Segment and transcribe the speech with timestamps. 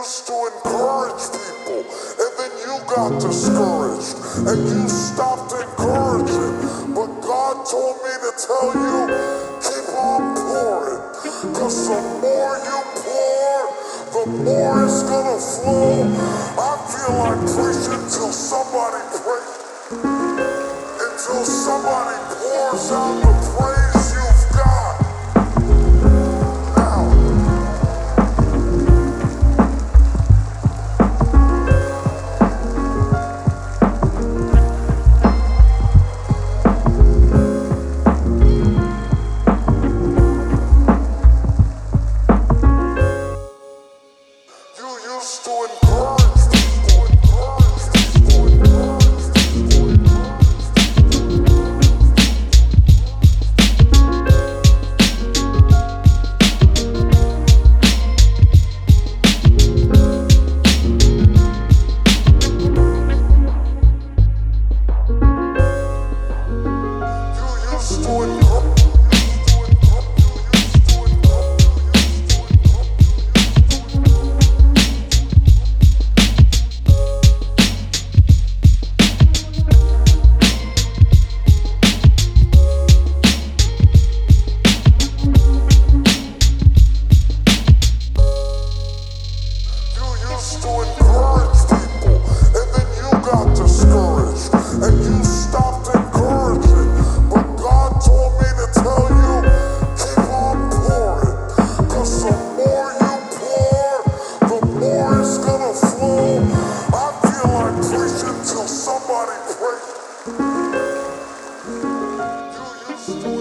[0.00, 4.16] used to encourage people, and then you got discouraged,
[4.48, 6.56] and you stopped encouraging.
[6.94, 8.96] But God told me to tell you,
[9.60, 11.04] keep on pouring,
[11.52, 13.60] because the more you pour,
[14.16, 16.08] the more it's gonna flow.
[16.56, 19.44] I feel like preaching till somebody pray,
[21.04, 23.79] until somebody pours out the praise
[113.10, 113.39] Christ.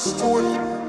[0.00, 0.79] Story.